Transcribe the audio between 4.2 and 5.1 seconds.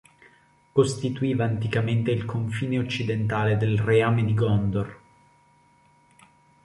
di Gondor.